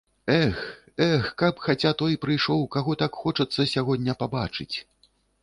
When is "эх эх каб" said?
0.35-1.59